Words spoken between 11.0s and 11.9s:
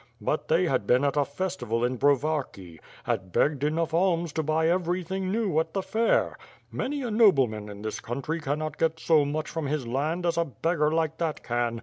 that can.